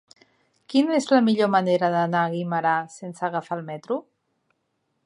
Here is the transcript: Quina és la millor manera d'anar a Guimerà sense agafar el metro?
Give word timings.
Quina 0.73 0.95
és 0.99 1.07
la 1.11 1.19
millor 1.27 1.51
manera 1.57 1.91
d'anar 1.97 2.25
a 2.29 2.33
Guimerà 2.37 2.75
sense 2.97 3.29
agafar 3.31 3.61
el 3.61 3.67
metro? 3.71 4.01